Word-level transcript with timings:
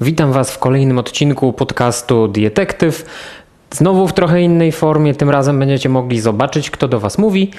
Witam 0.00 0.32
Was 0.32 0.50
w 0.50 0.58
kolejnym 0.58 0.98
odcinku 0.98 1.52
podcastu 1.52 2.28
Dietektyw. 2.28 3.06
Znowu 3.70 4.08
w 4.08 4.12
trochę 4.12 4.42
innej 4.42 4.72
formie, 4.72 5.14
tym 5.14 5.30
razem 5.30 5.58
będziecie 5.58 5.88
mogli 5.88 6.20
zobaczyć, 6.20 6.70
kto 6.70 6.88
do 6.88 7.00
Was 7.00 7.18
mówi. 7.18 7.50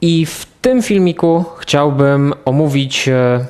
I 0.00 0.26
w 0.26 0.46
tym 0.60 0.82
filmiku 0.82 1.44
chciałbym 1.58 2.34
omówić 2.44 3.08
e, 3.08 3.46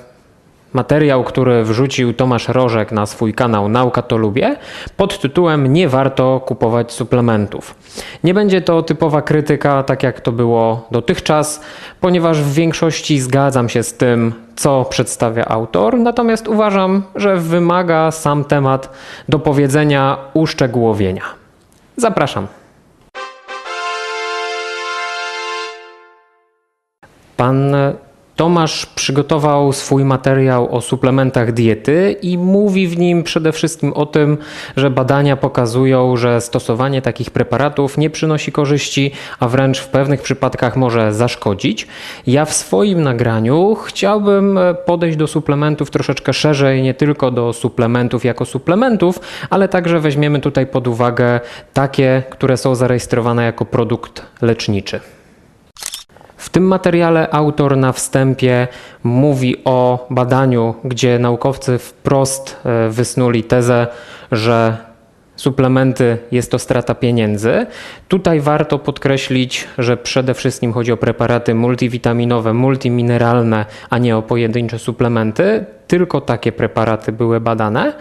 materiał, 0.76 1.24
który 1.24 1.64
wrzucił 1.64 2.12
Tomasz 2.12 2.48
Rożek 2.48 2.92
na 2.92 3.06
swój 3.06 3.34
kanał 3.34 3.68
Nauka 3.68 4.02
to 4.02 4.16
lubię 4.16 4.56
pod 4.96 5.20
tytułem 5.20 5.72
Nie 5.72 5.88
warto 5.88 6.40
kupować 6.46 6.92
suplementów. 6.92 7.74
Nie 8.24 8.34
będzie 8.34 8.60
to 8.60 8.82
typowa 8.82 9.22
krytyka, 9.22 9.82
tak 9.82 10.02
jak 10.02 10.20
to 10.20 10.32
było 10.32 10.86
dotychczas, 10.90 11.60
ponieważ 12.00 12.42
w 12.42 12.52
większości 12.52 13.20
zgadzam 13.20 13.68
się 13.68 13.82
z 13.82 13.94
tym, 13.94 14.34
co 14.56 14.84
przedstawia 14.84 15.44
autor, 15.44 15.98
natomiast 15.98 16.48
uważam, 16.48 17.02
że 17.14 17.36
wymaga 17.36 18.10
sam 18.10 18.44
temat 18.44 18.90
dopowiedzenia 19.28 20.18
uszczegółowienia. 20.34 21.22
Zapraszam. 21.96 22.46
Pan 27.36 27.74
Tomasz 28.36 28.86
przygotował 28.86 29.72
swój 29.72 30.04
materiał 30.04 30.74
o 30.74 30.80
suplementach 30.80 31.52
diety 31.52 32.16
i 32.22 32.38
mówi 32.38 32.88
w 32.88 32.98
nim 32.98 33.22
przede 33.22 33.52
wszystkim 33.52 33.92
o 33.92 34.06
tym, 34.06 34.38
że 34.76 34.90
badania 34.90 35.36
pokazują, 35.36 36.16
że 36.16 36.40
stosowanie 36.40 37.02
takich 37.02 37.30
preparatów 37.30 37.98
nie 37.98 38.10
przynosi 38.10 38.52
korzyści, 38.52 39.12
a 39.40 39.48
wręcz 39.48 39.78
w 39.78 39.88
pewnych 39.88 40.22
przypadkach 40.22 40.76
może 40.76 41.14
zaszkodzić. 41.14 41.86
Ja 42.26 42.44
w 42.44 42.54
swoim 42.54 43.02
nagraniu 43.02 43.74
chciałbym 43.74 44.58
podejść 44.86 45.16
do 45.16 45.26
suplementów 45.26 45.90
troszeczkę 45.90 46.32
szerzej, 46.32 46.82
nie 46.82 46.94
tylko 46.94 47.30
do 47.30 47.52
suplementów 47.52 48.24
jako 48.24 48.44
suplementów, 48.44 49.20
ale 49.50 49.68
także 49.68 50.00
weźmiemy 50.00 50.40
tutaj 50.40 50.66
pod 50.66 50.88
uwagę 50.88 51.40
takie, 51.74 52.22
które 52.30 52.56
są 52.56 52.74
zarejestrowane 52.74 53.44
jako 53.44 53.64
produkt 53.64 54.22
leczniczy. 54.42 55.00
Tym 56.56 56.64
materiale 56.64 57.30
autor 57.30 57.76
na 57.76 57.92
wstępie 57.92 58.68
mówi 59.04 59.56
o 59.64 60.06
badaniu, 60.10 60.74
gdzie 60.84 61.18
naukowcy 61.18 61.78
wprost 61.78 62.56
e, 62.64 62.88
wysnuli 62.88 63.44
tezę, 63.44 63.86
że 64.32 64.76
suplementy 65.36 66.18
jest 66.32 66.50
to 66.50 66.58
strata 66.58 66.94
pieniędzy. 66.94 67.66
Tutaj 68.08 68.40
warto 68.40 68.78
podkreślić, 68.78 69.68
że 69.78 69.96
przede 69.96 70.34
wszystkim 70.34 70.72
chodzi 70.72 70.92
o 70.92 70.96
preparaty 70.96 71.54
multivitaminowe, 71.54 72.52
multimineralne, 72.52 73.66
a 73.90 73.98
nie 73.98 74.16
o 74.16 74.22
pojedyncze 74.22 74.78
suplementy. 74.78 75.64
Tylko 75.86 76.20
takie 76.20 76.52
preparaty 76.52 77.12
były 77.12 77.40
badane. 77.40 77.92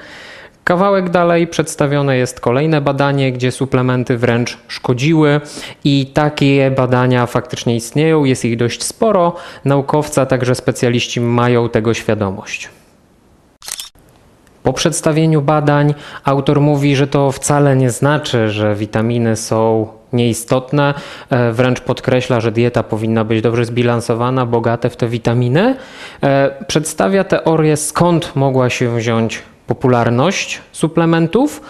Kawałek 0.65 1.09
dalej 1.09 1.47
przedstawione 1.47 2.17
jest 2.17 2.39
kolejne 2.39 2.81
badanie, 2.81 3.31
gdzie 3.31 3.51
suplementy 3.51 4.17
wręcz 4.17 4.57
szkodziły 4.67 5.41
i 5.83 6.05
takie 6.13 6.71
badania 6.71 7.25
faktycznie 7.25 7.75
istnieją, 7.75 8.23
jest 8.23 8.45
ich 8.45 8.57
dość 8.57 8.83
sporo. 8.83 9.35
Naukowcy, 9.65 10.21
a 10.21 10.25
także 10.25 10.55
specjaliści 10.55 11.21
mają 11.21 11.69
tego 11.69 11.93
świadomość. 11.93 12.69
Po 14.63 14.73
przedstawieniu 14.73 15.41
badań 15.41 15.93
autor 16.23 16.61
mówi, 16.61 16.95
że 16.95 17.07
to 17.07 17.31
wcale 17.31 17.75
nie 17.75 17.89
znaczy, 17.89 18.49
że 18.49 18.75
witaminy 18.75 19.35
są 19.35 19.87
nieistotne. 20.13 20.93
E, 21.29 21.51
wręcz 21.51 21.81
podkreśla, 21.81 22.39
że 22.39 22.51
dieta 22.51 22.83
powinna 22.83 23.23
być 23.23 23.41
dobrze 23.41 23.65
zbilansowana, 23.65 24.45
bogate 24.45 24.89
w 24.89 24.97
te 24.97 25.07
witaminy. 25.07 25.75
E, 26.23 26.65
przedstawia 26.67 27.23
teorię, 27.23 27.77
skąd 27.77 28.35
mogła 28.35 28.69
się 28.69 28.95
wziąć 28.95 29.43
popularność 29.67 30.61
suplementów, 30.71 31.61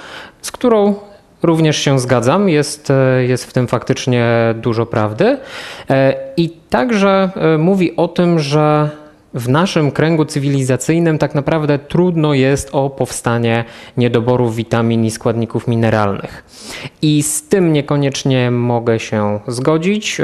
z 0.42 0.52
którą 0.52 0.96
również 1.44 1.78
się 1.78 2.00
zgadzam. 2.00 2.50
Jest, 2.50 2.92
e, 2.92 3.24
jest 3.24 3.46
w 3.46 3.54
tym 3.54 3.68
faktycznie 3.68 4.26
dużo 4.56 4.86
prawdy. 4.86 5.38
E, 5.90 6.16
I 6.38 6.50
także 6.50 7.30
e, 7.36 7.58
mówi 7.58 7.96
o 7.96 8.08
tym, 8.08 8.40
że 8.40 8.90
w 9.34 9.50
naszym 9.50 9.92
kręgu 9.92 10.26
cywilizacyjnym 10.26 11.18
tak 11.18 11.36
naprawdę 11.36 11.80
trudno 11.80 12.34
jest 12.34 12.70
o 12.72 12.90
powstanie 12.90 13.66
niedoborów 13.98 14.56
witamin 14.56 15.06
i 15.06 15.12
składników 15.12 15.68
mineralnych. 15.68 16.44
I 17.02 17.24
z 17.24 17.48
tym 17.48 17.74
niekoniecznie 17.74 18.52
mogę 18.52 19.00
się 19.00 19.40
zgodzić. 19.48 20.22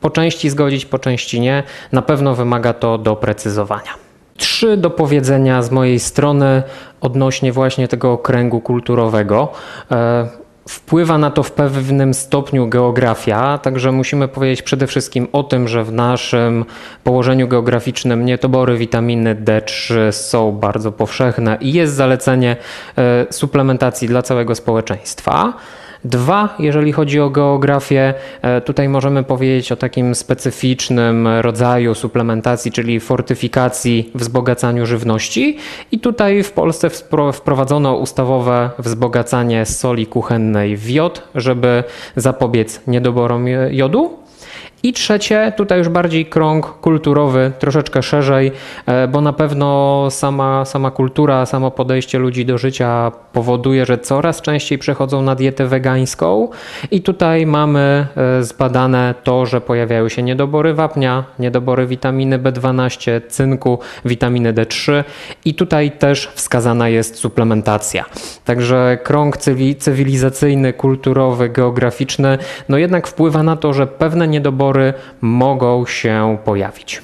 Po 0.00 0.10
części 0.10 0.50
zgodzić, 0.50 0.86
po 0.86 0.98
części 0.98 1.40
nie. 1.40 1.62
Na 1.92 2.02
pewno 2.02 2.34
wymaga 2.34 2.72
to 2.72 2.98
doprecyzowania. 2.98 4.01
Trzy 4.36 4.76
dopowiedzenia 4.76 5.62
z 5.62 5.70
mojej 5.70 5.98
strony 5.98 6.62
odnośnie 7.00 7.52
właśnie 7.52 7.88
tego 7.88 8.18
kręgu 8.18 8.60
kulturowego. 8.60 9.48
E, 9.90 10.28
wpływa 10.68 11.18
na 11.18 11.30
to 11.30 11.42
w 11.42 11.52
pewnym 11.52 12.14
stopniu 12.14 12.68
geografia, 12.68 13.58
także 13.58 13.92
musimy 13.92 14.28
powiedzieć 14.28 14.62
przede 14.62 14.86
wszystkim 14.86 15.28
o 15.32 15.42
tym, 15.42 15.68
że 15.68 15.84
w 15.84 15.92
naszym 15.92 16.64
położeniu 17.04 17.48
geograficznym 17.48 18.24
nietobory 18.24 18.76
witaminy 18.76 19.34
D3 19.34 20.12
są 20.12 20.52
bardzo 20.52 20.92
powszechne 20.92 21.58
i 21.60 21.72
jest 21.72 21.94
zalecenie 21.94 22.56
e, 22.98 23.26
suplementacji 23.30 24.08
dla 24.08 24.22
całego 24.22 24.54
społeczeństwa. 24.54 25.52
Dwa, 26.04 26.54
jeżeli 26.58 26.92
chodzi 26.92 27.20
o 27.20 27.30
geografię, 27.30 28.14
e, 28.42 28.60
tutaj 28.60 28.88
możemy 28.88 29.22
powiedzieć 29.22 29.72
o 29.72 29.76
takim 29.76 30.14
specyficznym 30.14 31.28
rodzaju 31.40 31.94
suplementacji, 31.94 32.72
czyli 32.72 33.00
fortyfikacji, 33.00 34.10
wzbogacaniu 34.14 34.86
żywności. 34.86 35.58
I 35.92 35.98
tutaj 35.98 36.42
w 36.42 36.52
Polsce 36.52 36.90
wprowadzono 37.32 37.94
ustawowe 37.94 38.70
wzbogacanie 38.78 39.66
soli 39.66 40.06
kuchennej 40.06 40.76
w 40.76 40.90
jod, 40.90 41.22
żeby 41.34 41.84
zapobiec 42.16 42.80
niedoborom 42.86 43.46
jodu. 43.70 44.21
I 44.84 44.92
trzecie, 44.92 45.52
tutaj 45.56 45.78
już 45.78 45.88
bardziej 45.88 46.26
krąg 46.26 46.66
kulturowy, 46.66 47.52
troszeczkę 47.58 48.02
szerzej, 48.02 48.52
e, 48.86 49.08
bo 49.08 49.20
na 49.20 49.32
pewno 49.32 50.08
sama, 50.10 50.64
sama 50.64 50.90
kultura, 50.90 51.46
samo 51.46 51.70
podejście 51.70 52.18
ludzi 52.18 52.46
do 52.46 52.58
życia 52.58 53.12
powoduje, 53.32 53.86
że 53.86 53.98
coraz 53.98 54.42
częściej 54.42 54.78
przechodzą 54.78 55.22
na 55.22 55.34
dietę 55.34 55.66
wegańską. 55.66 56.48
I 56.90 57.00
tutaj 57.00 57.46
mamy 57.46 58.06
e, 58.16 58.42
zbadane 58.42 59.14
to, 59.24 59.46
że 59.46 59.60
pojawiają 59.60 60.08
się 60.08 60.22
niedobory 60.22 60.74
wapnia, 60.74 61.24
niedobory 61.38 61.86
witaminy 61.86 62.38
B12, 62.38 63.20
cynku, 63.28 63.78
witaminy 64.04 64.52
D3 64.52 65.04
i 65.44 65.54
tutaj 65.54 65.90
też 65.90 66.30
wskazana 66.34 66.88
jest 66.88 67.16
suplementacja. 67.16 68.04
Także 68.44 68.98
krąg 69.02 69.36
cywilizacyjny, 69.78 70.72
kulturowy, 70.72 71.48
geograficzny, 71.48 72.38
no 72.68 72.78
jednak 72.78 73.06
wpływa 73.06 73.42
na 73.42 73.56
to, 73.56 73.72
że 73.72 73.86
pewne 73.86 74.28
niedobory 74.28 74.71
mogą 75.20 75.86
się 75.86 76.38
pojawić. 76.44 77.02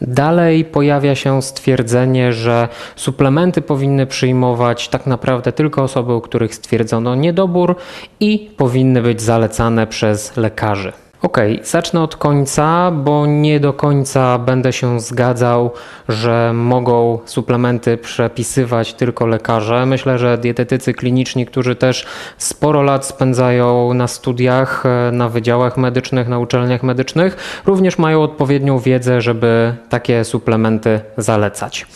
Dalej 0.00 0.64
pojawia 0.64 1.14
się 1.14 1.42
stwierdzenie, 1.42 2.32
że 2.32 2.68
suplementy 2.96 3.62
powinny 3.62 4.06
przyjmować 4.06 4.88
tak 4.88 5.06
naprawdę 5.06 5.52
tylko 5.52 5.82
osoby, 5.82 6.14
u 6.14 6.20
których 6.20 6.54
stwierdzono 6.54 7.14
niedobór 7.14 7.76
i 8.20 8.50
powinny 8.56 9.02
być 9.02 9.22
zalecane 9.22 9.86
przez 9.86 10.36
lekarzy. 10.36 10.92
Ok, 11.22 11.38
zacznę 11.62 12.02
od 12.02 12.16
końca, 12.16 12.90
bo 12.90 13.26
nie 13.26 13.60
do 13.60 13.72
końca 13.72 14.38
będę 14.38 14.72
się 14.72 15.00
zgadzał, 15.00 15.70
że 16.08 16.52
mogą 16.54 17.18
suplementy 17.24 17.96
przepisywać 17.96 18.94
tylko 18.94 19.26
lekarze. 19.26 19.86
Myślę, 19.86 20.18
że 20.18 20.38
dietetycy 20.38 20.94
kliniczni, 20.94 21.46
którzy 21.46 21.76
też 21.76 22.06
sporo 22.38 22.82
lat 22.82 23.06
spędzają 23.06 23.94
na 23.94 24.08
studiach, 24.08 24.86
e, 24.86 25.12
na 25.12 25.28
wydziałach 25.28 25.76
medycznych, 25.76 26.28
na 26.28 26.38
uczelniach 26.38 26.82
medycznych, 26.82 27.62
również 27.66 27.98
mają 27.98 28.22
odpowiednią 28.22 28.78
wiedzę, 28.78 29.20
żeby 29.20 29.74
takie 29.88 30.24
suplementy 30.24 31.00
zalecać. 31.16 31.86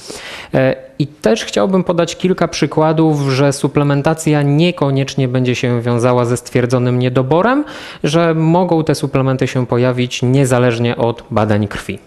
I 0.99 1.07
też 1.07 1.45
chciałbym 1.45 1.85
podać 1.85 2.17
kilka 2.17 2.49
przykładów, 2.49 3.21
że 3.21 3.53
suplementacja 3.53 4.43
niekoniecznie 4.43 5.29
będzie 5.29 5.55
się 5.55 5.83
wiązała 5.83 6.25
ze 6.25 6.37
stwierdzonym 6.37 6.99
niedoborem, 6.99 7.65
że 8.05 8.35
mogą 8.35 8.85
te 8.85 8.95
suplementy 8.95 9.47
się 9.47 9.67
pojawić 9.67 10.23
niezależnie 10.23 10.97
od 10.97 11.25
badań 11.31 11.69
krwi. 11.69 11.99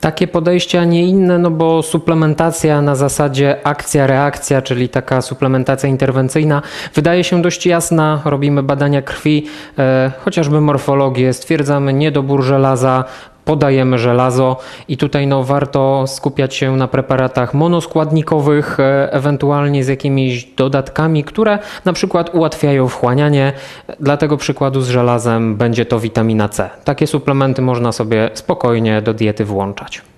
Takie 0.00 0.28
podejście, 0.28 0.80
a 0.80 0.84
nie 0.84 1.04
inne, 1.04 1.38
no 1.38 1.50
bo 1.50 1.82
suplementacja 1.82 2.82
na 2.82 2.94
zasadzie 2.94 3.56
akcja-reakcja, 3.64 4.62
czyli 4.62 4.88
taka 4.88 5.22
suplementacja 5.22 5.88
interwencyjna, 5.88 6.62
wydaje 6.94 7.24
się 7.24 7.42
dość 7.42 7.66
jasna. 7.66 8.22
Robimy 8.24 8.62
badania 8.62 9.02
krwi, 9.02 9.46
e, 9.78 10.12
chociażby 10.24 10.60
morfologię, 10.60 11.32
stwierdzamy 11.32 11.92
niedobór 11.92 12.42
żelaza, 12.42 13.04
podajemy 13.44 13.98
żelazo 13.98 14.56
i 14.88 14.96
tutaj 14.96 15.26
no, 15.26 15.44
warto 15.44 16.04
skupiać 16.06 16.54
się 16.54 16.76
na 16.76 16.88
preparatach 16.88 17.54
monoskładnikowych, 17.54 18.80
e, 18.80 19.12
ewentualnie 19.12 19.84
z 19.84 19.88
jakimiś 19.88 20.44
dodatkami, 20.44 21.24
które 21.24 21.58
na 21.84 21.92
przykład 21.92 22.34
ułatwiają 22.34 22.88
wchłanianie. 22.88 23.52
Dla 24.00 24.16
tego 24.16 24.36
przykładu 24.36 24.80
z 24.80 24.88
żelazem 24.88 25.56
będzie 25.56 25.86
to 25.86 26.00
witamina 26.00 26.48
C. 26.48 26.70
Takie 26.84 27.06
suplementy 27.06 27.62
można 27.62 27.92
sobie 27.92 28.30
spokojnie 28.34 29.02
do 29.02 29.14
diety 29.14 29.44
włączać. 29.44 30.09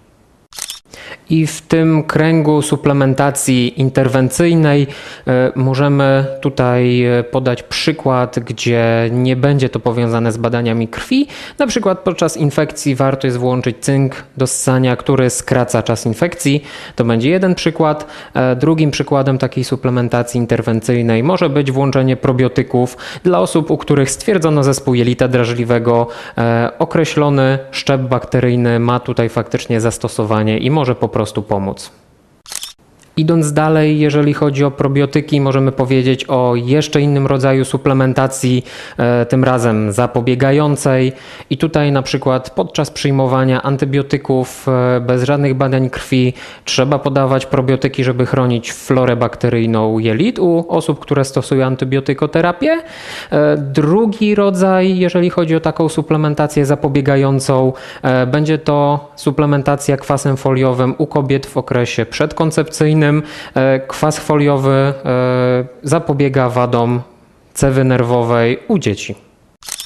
I 1.31 1.47
w 1.47 1.63
tym 1.63 2.03
kręgu 2.03 2.63
suplementacji 2.63 3.81
interwencyjnej 3.81 4.87
e, 5.27 5.53
możemy 5.57 6.27
tutaj 6.41 7.05
e, 7.05 7.25
podać 7.25 7.63
przykład, 7.63 8.39
gdzie 8.39 9.09
nie 9.13 9.37
będzie 9.37 9.69
to 9.69 9.81
powiązane 9.81 10.33
z 10.33 10.37
badaniami 10.37 10.89
krwi. 10.89 11.27
Na 11.59 11.67
przykład 11.67 11.99
podczas 11.99 12.37
infekcji 12.37 12.95
warto 12.95 13.27
jest 13.27 13.37
włączyć 13.37 13.77
cynk 13.81 14.15
do 14.37 14.47
ssania, 14.47 14.97
który 14.97 15.31
skraca 15.31 15.83
czas 15.83 16.07
infekcji. 16.07 16.65
To 16.97 17.05
będzie 17.05 17.31
jeden 17.31 17.55
przykład. 17.55 18.07
E, 18.35 18.57
drugim 18.57 18.91
przykładem 18.91 19.39
takiej 19.39 19.65
suplementacji 19.65 20.39
interwencyjnej 20.39 21.23
może 21.23 21.49
być 21.51 21.73
włączenie 21.73 22.17
probiotyków 22.17 22.97
dla 23.25 23.41
osób, 23.41 23.71
u 23.71 23.79
których 23.79 24.11
stwierdzono 24.11 24.65
zespół 24.65 24.95
jelita 24.95 25.29
drażliwego. 25.29 26.07
Określony 26.79 27.59
szczep 27.71 28.01
bakteryjny 28.01 28.79
ma 28.79 29.01
tutaj 29.01 29.29
faktycznie 29.29 29.81
zastosowanie 29.81 30.59
i 30.59 30.71
może 30.71 30.95
po 31.03 31.09
prostu 31.09 31.43
pomóc. 31.43 32.02
Idąc 33.17 33.53
dalej, 33.53 33.99
jeżeli 33.99 34.35
chodzi 34.35 34.65
o 34.65 34.71
probiotyki, 34.71 35.41
możemy 35.41 35.73
powiedzieć 35.73 36.25
o 36.25 36.55
jeszcze 36.57 37.01
innym 37.01 37.27
rodzaju 37.27 37.65
suplementacji, 37.65 38.65
e, 38.99 39.27
tym 39.27 39.45
razem 39.45 39.93
zapobiegającej. 39.93 41.13
I 41.51 41.59
tutaj 41.59 41.93
na 41.93 42.03
przykład 42.03 42.51
podczas 42.51 42.91
przyjmowania 42.91 43.63
antybiotyków 43.63 44.67
e, 44.69 45.01
bez 45.01 45.23
żadnych 45.23 45.55
badań 45.55 45.91
krwi 45.91 46.33
trzeba 46.65 46.99
podawać 46.99 47.47
probiotyki, 47.47 48.05
żeby 48.05 48.27
chronić 48.27 48.73
florę 48.73 49.17
bakteryjną 49.17 49.99
jelit 49.99 50.39
u 50.39 50.67
osób, 50.69 51.01
które 51.01 51.25
stosują 51.25 51.67
antybiotykoterapię. 51.67 52.83
E, 53.31 53.57
drugi 53.57 54.35
rodzaj, 54.35 54.99
jeżeli 54.99 55.31
chodzi 55.31 55.57
o 55.57 55.61
taką 55.61 55.89
suplementację 55.89 56.67
zapobiegającą, 56.67 57.73
będzie 58.27 58.59
to 58.59 59.11
suplementacja 59.17 59.97
kwasem 59.97 60.37
foliowym 60.37 60.95
u 60.99 61.07
kobiet 61.07 61.47
w 61.47 61.57
okresie 61.57 62.07
przedkoncepcyjnym 62.07 63.02
innym 63.03 63.23
e, 63.55 63.81
kwas 63.81 64.19
foliowy 64.19 64.71
e, 64.71 65.65
zapobiega 65.83 66.49
wadom 66.49 67.01
cewy 67.55 67.85
nerwowej 67.85 68.59
u 68.69 68.79
dzieci. 68.79 69.15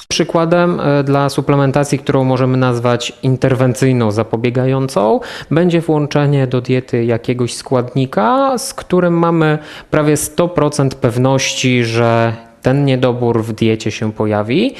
Przykładem 0.07 0.79
e, 0.79 1.03
dla 1.03 1.29
suplementacji, 1.29 1.99
którą 1.99 2.23
możemy 2.23 2.57
nazwać 2.57 3.13
interwencyjną, 3.23 4.11
zapobiegającą, 4.11 5.19
będzie 5.51 5.81
włączenie 5.81 6.47
do 6.47 6.61
diety 6.61 7.05
jakiegoś 7.05 7.53
składnika, 7.53 8.57
z 8.57 8.73
którym 8.73 9.13
mamy 9.13 9.57
prawie 9.91 10.15
100% 10.15 10.89
pewności, 10.89 11.83
że 11.83 12.33
ten 12.61 12.85
niedobór 12.85 13.43
w 13.43 13.53
diecie 13.53 13.91
się 13.91 14.13
pojawi. 14.13 14.75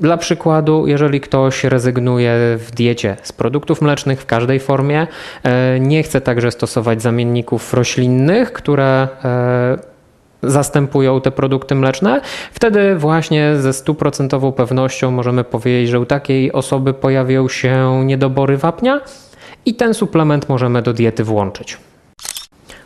Dla 0.00 0.16
przykładu, 0.16 0.86
jeżeli 0.86 1.20
ktoś 1.20 1.64
rezygnuje 1.64 2.32
w 2.58 2.70
diecie 2.70 3.16
z 3.22 3.32
produktów 3.32 3.82
mlecznych 3.82 4.20
w 4.20 4.26
każdej 4.26 4.60
formie, 4.60 5.06
e, 5.42 5.80
nie 5.80 6.02
chce 6.02 6.20
także 6.20 6.50
stosować 6.50 7.02
zamienników 7.02 7.74
roślinnych, 7.74 8.52
które 8.52 9.08
e, 9.24 9.92
zastępują 10.42 11.20
te 11.20 11.30
produkty 11.30 11.74
mleczne, 11.74 12.20
wtedy 12.52 12.96
właśnie 12.96 13.56
ze 13.56 13.72
stuprocentową 13.72 14.52
pewnością 14.52 15.10
możemy 15.10 15.44
powiedzieć, 15.44 15.90
że 15.90 16.00
u 16.00 16.06
takiej 16.06 16.52
osoby 16.52 16.94
pojawią 16.94 17.48
się 17.48 18.02
niedobory 18.04 18.56
wapnia 18.56 19.00
i 19.66 19.74
ten 19.74 19.94
suplement 19.94 20.48
możemy 20.48 20.82
do 20.82 20.92
diety 20.92 21.24
włączyć. 21.24 21.78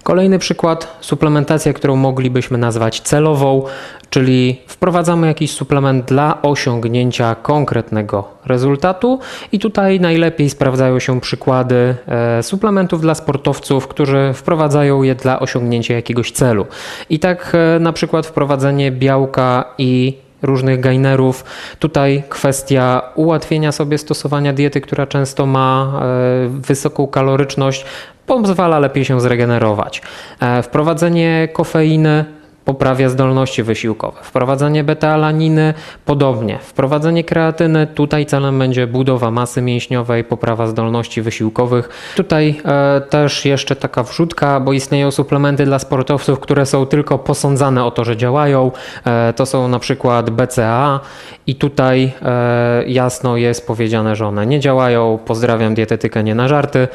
Kolejny 0.06 0.38
przykład, 0.38 0.97
suplementacja, 1.00 1.73
którą 1.73 1.97
moglibyśmy 1.97 2.58
nazwać 2.58 3.00
celową, 3.00 3.62
czyli 4.11 4.61
wprowadzamy 4.67 5.26
jakiś 5.26 5.50
suplement 5.50 6.06
dla 6.06 6.43
osiągnięcia 6.43 7.35
konkretnego 7.35 8.29
rezultatu 8.44 9.19
i 9.53 9.58
tutaj 9.58 10.00
najlepiej 10.00 10.50
sprawdzają 10.50 10.99
się 10.99 11.20
przykłady 11.20 11.97
e, 12.08 12.43
suplementów 12.43 13.00
dla 13.00 13.14
sportowców, 13.14 13.88
którzy 13.88 14.31
wprowadzają 14.35 15.03
je 15.03 15.14
dla 15.14 15.41
osiągnięcia 15.41 15.94
jakiegoś 15.94 16.32
celu. 16.32 16.67
I 17.11 17.19
tak 17.19 17.52
e, 17.55 17.81
na 17.81 17.93
przykład 17.93 18.26
wprowadzenie 18.26 18.93
białka 18.93 19.64
i 19.79 20.19
różnych 20.43 20.81
gainerów. 20.81 21.44
Tutaj 21.79 22.23
kwestia 22.29 23.02
ułatwienia 23.14 23.73
sobie 23.73 23.99
stosowania 23.99 24.52
diety, 24.52 24.81
która 24.81 25.06
często 25.06 25.47
ma 25.47 26.00
e, 26.02 26.49
wysoką 26.49 27.06
kaloryczność, 27.06 27.85
pozwala 28.26 28.78
lepiej 28.78 29.05
się 29.05 29.20
zregenerować. 29.20 30.02
E, 30.40 30.62
wprowadzenie 30.62 31.49
kofeiny 31.52 32.25
poprawia 32.67 33.08
zdolności 33.08 33.62
wysiłkowe. 33.62 34.19
Wprowadzenie 34.23 34.84
beta-alaniny 34.84 35.75
podobnie. 36.05 36.58
Wprowadzenie 36.58 37.25
kreatyny 37.25 37.87
tutaj 37.87 38.26
celem 38.26 38.58
będzie 38.58 38.87
budowa 38.87 39.31
masy 39.31 39.62
mięśniowej, 39.62 40.25
poprawa 40.25 40.67
zdolności 40.67 41.23
wysiłkowych. 41.23 41.88
Tutaj 42.17 42.61
e, 42.64 43.00
też 43.00 43.44
jeszcze 43.44 43.76
taka 43.76 44.02
wrzutka, 44.02 44.61
bo 44.61 44.73
istnieją 44.73 45.11
suplementy 45.11 45.64
dla 45.64 45.78
sportowców, 45.78 46.40
które 46.40 46.67
są 46.67 46.87
tylko 46.87 47.19
posądzane 47.19 47.84
o 47.84 47.90
to, 47.90 48.05
że 48.05 48.17
działają. 48.17 48.73
E, 49.05 49.32
to 49.32 49.46
są 49.46 49.69
na 49.69 49.78
przykład 49.78 50.31
BCA 50.31 51.00
i 51.46 51.55
tutaj 51.55 52.12
e, 52.23 52.84
jasno 52.87 53.37
jest 53.37 53.67
powiedziane, 53.67 54.17
że 54.17 54.26
one 54.26 54.46
nie 54.46 54.61
działają. 54.61 55.19
Pozdrawiam 55.25 55.75
dietetykę 55.75 56.25
nie 56.25 56.34
na 56.34 56.49
żarty. 56.49 56.88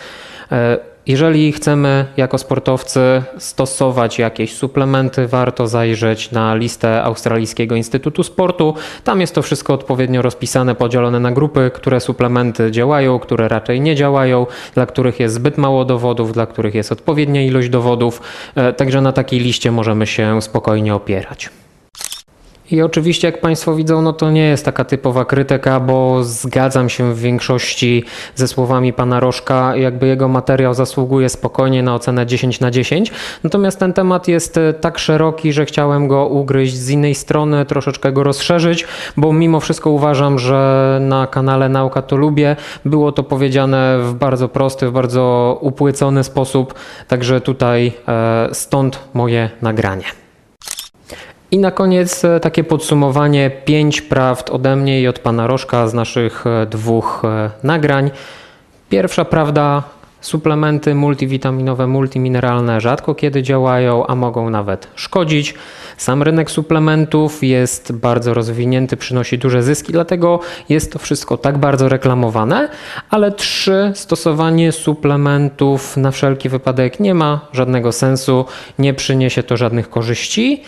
Jeżeli 1.07 1.51
chcemy 1.51 2.06
jako 2.18 2.38
sportowcy 2.38 3.24
stosować 3.38 4.19
jakieś 4.19 4.53
suplementy, 4.53 5.27
warto 5.27 5.68
zajrzeć 5.68 6.31
na 6.31 6.56
listę 6.56 7.03
Australijskiego 7.03 7.75
Instytutu 7.75 8.24
Sportu. 8.24 8.75
Tam 9.03 9.21
jest 9.21 9.36
to 9.36 9.42
wszystko 9.42 9.74
odpowiednio 9.74 10.21
rozpisane, 10.21 10.75
podzielone 10.75 11.19
na 11.19 11.31
grupy, 11.31 11.71
które 11.74 12.00
suplementy 12.00 12.71
działają, 12.71 13.19
które 13.19 13.48
raczej 13.48 13.81
nie 13.81 13.95
działają, 13.95 14.48
dla 14.74 14.86
których 14.86 15.19
jest 15.19 15.36
zbyt 15.36 15.57
mało 15.57 15.86
dowodów, 15.86 16.33
dla 16.33 16.45
których 16.45 16.75
jest 16.75 16.92
odpowiednia 16.92 17.42
ilość 17.42 17.69
dowodów. 17.69 18.21
E, 18.56 18.74
także 18.74 19.01
na 19.01 19.12
takiej 19.12 19.39
liście 19.39 19.71
możemy 19.71 20.07
się 20.07 20.42
spokojnie 20.42 20.95
opierać. 20.95 21.50
I 22.71 22.81
oczywiście, 22.81 23.27
jak 23.27 23.41
Państwo 23.41 23.75
widzą, 23.75 24.01
no 24.01 24.13
to 24.13 24.31
nie 24.31 24.44
jest 24.44 24.65
taka 24.65 24.85
typowa 24.85 25.25
krytyka, 25.25 25.79
bo 25.79 26.23
zgadzam 26.23 26.89
się 26.89 27.13
w 27.13 27.19
większości 27.19 28.03
ze 28.35 28.47
słowami 28.47 28.94
pana 28.94 29.19
Rożka, 29.19 29.75
jakby 29.75 30.07
jego 30.07 30.27
materiał 30.27 30.73
zasługuje 30.73 31.29
spokojnie 31.29 31.83
na 31.83 31.95
ocenę 31.95 32.25
10 32.25 32.59
na 32.59 32.71
10. 32.71 33.12
Natomiast 33.44 33.79
ten 33.79 33.94
temat 33.94 34.27
jest 34.27 34.57
e, 34.57 34.73
tak 34.73 35.00
szeroki, 35.00 35.53
że 35.53 35.65
chciałem 35.65 36.07
go 36.07 36.27
ugryźć 36.27 36.75
z 36.75 36.89
innej 36.89 37.15
strony, 37.15 37.65
troszeczkę 37.65 38.12
go 38.12 38.23
rozszerzyć, 38.23 38.85
bo 39.18 39.33
mimo 39.33 39.59
wszystko 39.59 39.90
uważam, 39.90 40.40
że 40.40 40.97
na 41.01 41.28
kanale 41.28 41.69
Nauka 41.69 42.01
to 42.01 42.16
lubię 42.16 42.56
było 42.85 43.11
to 43.11 43.23
powiedziane 43.23 43.99
w 43.99 44.13
bardzo 44.13 44.49
prosty, 44.49 44.87
w 44.87 44.92
bardzo 44.92 45.57
upłycony 45.61 46.23
sposób, 46.23 46.73
także 47.07 47.42
tutaj 47.42 47.94
e, 48.07 48.49
stąd 48.51 48.99
moje 49.13 49.49
nagranie. 49.61 50.20
I 51.52 51.60
na 51.60 51.72
koniec 51.72 52.26
e, 52.26 52.40
takie 52.40 52.64
podsumowanie 52.64 53.52
pięć 53.66 54.02
prawd 54.02 54.50
ode 54.50 54.76
mnie 54.76 55.02
i 55.02 55.08
od 55.08 55.20
pana 55.20 55.48
Rożka 55.48 55.88
z 55.88 55.94
naszych 55.94 56.48
e, 56.48 56.66
dwóch 56.66 57.22
e, 57.26 57.50
nagrań. 57.64 58.12
Pierwsza 58.90 59.26
prawda, 59.26 59.84
suplementy 60.22 60.96
multivitaminowe, 60.96 61.88
multimineralne 61.88 62.81
rzadko 62.81 63.16
kiedy 63.16 63.44
działają, 63.44 64.08
a 64.08 64.16
mogą 64.16 64.50
nawet 64.50 64.88
szkodzić. 64.96 65.54
Sam 65.98 66.24
rynek 66.24 66.52
suplementów 66.52 67.44
jest 67.44 67.92
bardzo 67.92 68.34
rozwinięty, 68.34 68.98
przynosi 68.98 69.38
duże 69.38 69.64
zyski, 69.64 69.92
dlatego 69.92 70.40
jest 70.70 70.94
to 70.94 71.00
wszystko 71.00 71.38
tak 71.38 71.58
bardzo 71.58 71.90
reklamowane. 71.90 72.70
Ale 73.10 73.31
trzy, 73.31 73.92
stosowanie 73.96 74.72
suplementów 74.72 75.98
na 75.98 76.12
wszelki 76.12 76.50
wypadek 76.50 77.00
nie 77.00 77.14
ma 77.14 77.40
żadnego 77.54 77.92
sensu, 77.92 78.46
nie 78.80 78.94
przyniesie 78.94 79.44
to 79.44 79.58
żadnych 79.58 79.90
korzyści. 79.90 80.64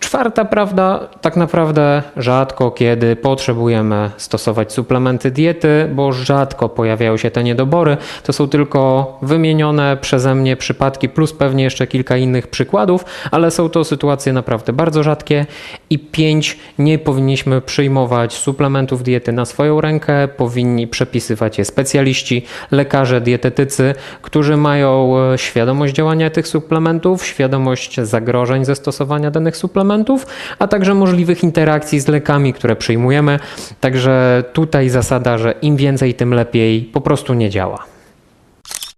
Czwarta 0.00 0.44
prawda, 0.44 1.08
tak 1.20 1.36
naprawdę 1.36 2.02
rzadko 2.16 2.70
kiedy 2.70 3.16
potrzebujemy 3.16 4.10
stosować 4.16 4.72
suplementy 4.72 5.30
diety, 5.30 5.90
bo 5.94 6.12
rzadko 6.12 6.68
pojawiają 6.68 7.16
się 7.16 7.30
te 7.30 7.44
niedobory. 7.44 7.96
To 8.22 8.32
są 8.32 8.48
tylko 8.48 9.18
wymienione 9.22 9.96
przeze 10.00 10.34
mnie 10.34 10.56
przypadki, 10.56 11.08
plus 11.08 11.32
pewnie 11.32 11.64
jeszcze 11.64 11.86
kilka 11.86 12.16
innych 12.16 12.46
przykładów, 12.46 13.04
ale 13.30 13.50
są 13.50 13.68
to 13.68 13.84
sytuacje 13.84 14.32
naprawdę 14.32 14.72
bardzo 14.72 15.02
rzadkie. 15.02 15.46
I 15.90 15.98
pięć, 15.98 16.58
nie 16.78 16.98
powinniśmy 16.98 17.60
przyjmować 17.60 18.32
suplementów 18.32 19.02
diety 19.02 19.32
na 19.32 19.44
swoją 19.44 19.80
rękę, 19.80 20.28
powinni 20.28 20.86
przepisywać 20.86 21.58
je 21.58 21.64
specjaliści, 21.64 22.44
lekarze, 22.70 23.20
dietetycy, 23.20 23.94
którzy 24.22 24.56
mają 24.56 25.14
e, 25.18 25.38
świadomość 25.38 25.94
działania 25.94 26.30
tych 26.30 26.48
suplementów, 26.48 27.26
świadomość 27.26 28.00
zagrożeń 28.00 28.64
ze 28.64 28.74
stosowania 28.74 29.30
danych 29.30 29.56
suplementów, 29.56 30.26
a 30.58 30.68
także 30.68 30.94
możliwych 30.94 31.42
interakcji 31.42 32.00
z 32.00 32.08
lekami, 32.08 32.52
które 32.52 32.76
przyjmujemy. 32.76 33.38
Także 33.80 34.44
tutaj 34.52 34.88
zasada, 34.88 35.38
że 35.38 35.54
im 35.62 35.76
więcej, 35.76 36.14
tym 36.14 36.34
lepiej, 36.34 36.82
po 36.82 37.00
prostu 37.00 37.34
nie 37.34 37.50
działa. 37.50 37.97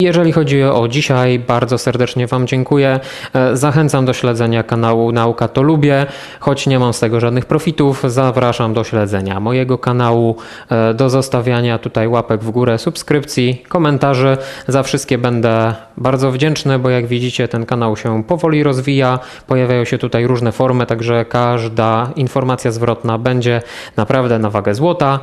Jeżeli 0.00 0.32
chodzi 0.32 0.62
o 0.62 0.88
dzisiaj, 0.88 1.38
bardzo 1.38 1.78
serdecznie 1.78 2.26
Wam 2.26 2.46
dziękuję. 2.46 3.00
E, 3.34 3.56
Zachęcam 3.56 4.04
do 4.04 4.12
śledzenia 4.12 4.62
kanału 4.62 5.12
Nauka 5.12 5.48
to 5.48 5.62
Lubię, 5.62 6.06
choć 6.40 6.66
nie 6.66 6.78
mam 6.78 6.92
z 6.92 7.00
tego 7.00 7.20
żadnych 7.20 7.46
profitów. 7.46 8.02
Zapraszam 8.06 8.74
do 8.74 8.84
śledzenia 8.84 9.40
mojego 9.40 9.78
kanału, 9.78 10.36
e, 10.70 10.94
do 10.94 11.10
zostawiania 11.10 11.78
tutaj 11.78 12.08
łapek 12.08 12.40
w 12.40 12.50
górę, 12.50 12.78
subskrypcji, 12.78 13.64
komentarzy. 13.68 14.36
Za 14.68 14.82
wszystkie 14.82 15.18
będę 15.18 15.74
bardzo 15.96 16.32
wdzięczny, 16.32 16.78
bo 16.78 16.90
jak 16.90 17.06
widzicie, 17.06 17.48
ten 17.48 17.66
kanał 17.66 17.96
się 17.96 18.24
powoli 18.24 18.62
rozwija. 18.62 19.18
Pojawiają 19.46 19.84
się 19.84 19.98
tutaj 19.98 20.26
różne 20.26 20.52
formy, 20.52 20.86
także 20.86 21.24
każda 21.24 22.10
informacja 22.16 22.70
zwrotna 22.70 23.18
będzie 23.18 23.62
naprawdę 23.96 24.38
na 24.38 24.50
wagę 24.50 24.74
złota. 24.74 25.20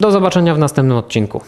Do 0.00 0.10
zobaczenia 0.10 0.54
w 0.54 0.58
następnym 0.58 0.96
odcinku. 0.96 1.40